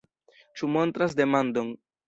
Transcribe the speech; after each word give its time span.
Ĉu 0.61 0.69
montras 0.77 1.15
demandon. 1.21 1.73